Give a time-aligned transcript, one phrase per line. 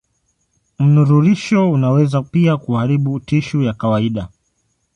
[0.79, 4.27] Mnururisho unaweza pia kuharibu tishu ya kawaida.